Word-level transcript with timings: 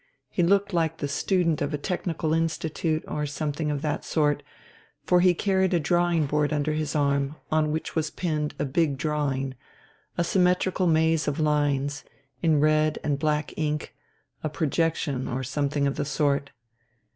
He 0.31 0.41
looked 0.41 0.73
like 0.73 0.97
the 0.97 1.07
student 1.07 1.61
of 1.61 1.75
a 1.75 1.77
technical 1.77 2.33
institute 2.33 3.05
or 3.07 3.27
something 3.27 3.69
of 3.69 3.83
that 3.83 4.03
sort, 4.03 4.41
for 5.05 5.19
he 5.19 5.35
carried 5.35 5.75
a 5.75 5.79
drawing 5.79 6.25
board 6.25 6.51
under 6.51 6.73
his 6.73 6.95
arm, 6.95 7.35
on 7.51 7.71
which 7.71 7.93
was 7.95 8.09
pinned 8.09 8.55
a 8.57 8.65
big 8.65 8.97
drawing, 8.97 9.53
a 10.17 10.23
symmetrical 10.23 10.87
maze 10.87 11.27
of 11.27 11.39
lines 11.39 12.03
in 12.41 12.59
red 12.59 12.97
and 13.03 13.19
black 13.19 13.53
ink, 13.59 13.93
a 14.43 14.49
projection 14.49 15.27
or 15.27 15.43
something 15.43 15.85
of 15.85 15.97
the 15.97 16.05
sort. 16.05 16.49